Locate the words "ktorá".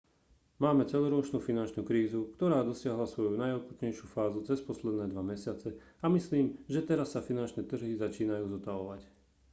2.35-2.59